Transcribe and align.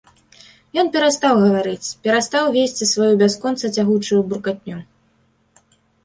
Ён 0.81 0.87
перастаў 0.93 1.33
гаварыць, 1.41 1.89
перастаў 2.07 2.43
весці 2.55 2.87
сваю 2.93 3.09
бясконца 3.21 3.71
цягучую 3.75 4.21
буркатню. 4.31 4.77